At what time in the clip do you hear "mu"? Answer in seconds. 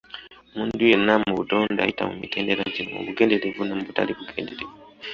1.25-1.31, 2.09-2.15, 2.95-3.01, 3.77-3.83